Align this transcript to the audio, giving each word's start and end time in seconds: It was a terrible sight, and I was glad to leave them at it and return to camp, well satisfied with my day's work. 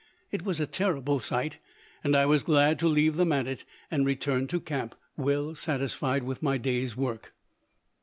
It 0.31 0.41
was 0.41 0.59
a 0.59 0.65
terrible 0.65 1.19
sight, 1.19 1.59
and 2.03 2.15
I 2.17 2.25
was 2.25 2.41
glad 2.41 2.79
to 2.79 2.87
leave 2.87 3.17
them 3.17 3.31
at 3.31 3.45
it 3.45 3.65
and 3.91 4.03
return 4.03 4.47
to 4.47 4.59
camp, 4.59 4.95
well 5.15 5.53
satisfied 5.53 6.23
with 6.23 6.41
my 6.41 6.57
day's 6.57 6.97
work. 6.97 7.35